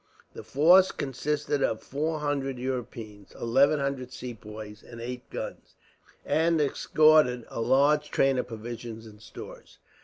The 0.33 0.41
force 0.41 0.91
consisted 0.91 1.61
of 1.61 1.79
four 1.83 2.21
hundred 2.21 2.57
Europeans, 2.57 3.33
eleven 3.39 3.79
hundred 3.79 4.11
Sepoys, 4.11 4.81
and 4.81 4.99
eight 4.99 5.29
guns, 5.29 5.75
and 6.25 6.59
escorted 6.59 7.45
a 7.49 7.61
large 7.61 8.09
train 8.09 8.39
of 8.39 8.47
provisions 8.47 9.05
and 9.05 9.21
stores. 9.21 9.77